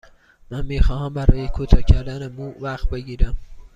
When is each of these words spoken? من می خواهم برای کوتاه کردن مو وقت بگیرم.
من 0.51 0.65
می 0.65 0.79
خواهم 0.79 1.13
برای 1.13 1.47
کوتاه 1.47 1.81
کردن 1.81 2.31
مو 2.31 2.53
وقت 2.59 2.89
بگیرم. 2.89 3.35